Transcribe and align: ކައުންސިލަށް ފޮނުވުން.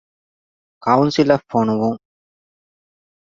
ކައުންސިލަށް 0.83 1.47
ފޮނުވުން. 1.49 1.99